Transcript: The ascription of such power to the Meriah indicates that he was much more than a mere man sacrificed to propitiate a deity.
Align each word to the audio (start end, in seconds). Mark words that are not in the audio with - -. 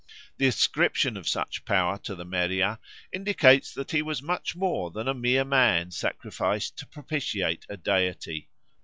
The 0.37 0.47
ascription 0.47 1.15
of 1.15 1.27
such 1.29 1.63
power 1.63 1.99
to 1.99 2.15
the 2.15 2.25
Meriah 2.25 2.79
indicates 3.13 3.71
that 3.75 3.91
he 3.91 4.01
was 4.01 4.19
much 4.19 4.55
more 4.55 4.89
than 4.89 5.07
a 5.07 5.13
mere 5.13 5.45
man 5.45 5.91
sacrificed 5.91 6.75
to 6.77 6.87
propitiate 6.87 7.67
a 7.69 7.77
deity. 7.77 8.49